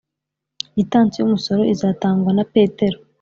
gitansi 0.77 1.15
y 1.17 1.25
umusoro 1.27 1.61
izatangwa 1.73 2.31
na 2.37 2.43
petero 2.53 2.97